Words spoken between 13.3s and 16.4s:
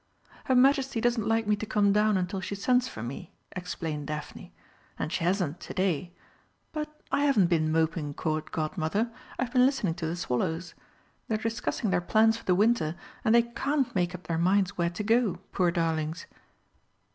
they can't make up their minds where to go, poor darlings!"